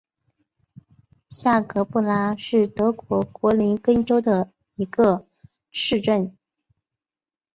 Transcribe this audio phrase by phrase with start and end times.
[1.29, 5.27] 下格布拉是德国图林根州的一个
[5.69, 6.35] 市镇。